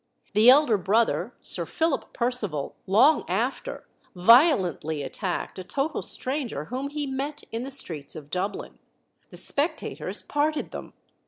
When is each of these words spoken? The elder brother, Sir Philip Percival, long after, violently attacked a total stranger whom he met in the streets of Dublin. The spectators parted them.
The 0.33 0.49
elder 0.49 0.79
brother, 0.79 1.35
Sir 1.41 1.63
Philip 1.67 2.11
Percival, 2.11 2.75
long 2.87 3.23
after, 3.29 3.87
violently 4.15 5.03
attacked 5.03 5.59
a 5.59 5.63
total 5.63 6.01
stranger 6.01 6.65
whom 6.65 6.89
he 6.89 7.05
met 7.05 7.43
in 7.51 7.61
the 7.61 7.69
streets 7.69 8.15
of 8.15 8.31
Dublin. 8.31 8.79
The 9.29 9.37
spectators 9.37 10.23
parted 10.23 10.71
them. 10.71 10.93